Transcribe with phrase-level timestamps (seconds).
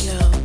[0.00, 0.39] Care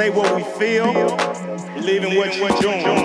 [0.00, 1.14] Say what we feel.
[1.74, 2.99] Believe in what you're doing.